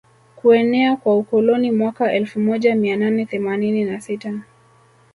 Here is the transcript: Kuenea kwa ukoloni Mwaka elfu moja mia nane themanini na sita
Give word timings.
Kuenea 0.35 0.95
kwa 0.95 1.17
ukoloni 1.17 1.71
Mwaka 1.71 2.13
elfu 2.13 2.39
moja 2.39 2.75
mia 2.75 2.95
nane 2.97 3.25
themanini 3.25 3.83
na 3.85 4.01
sita 4.01 4.39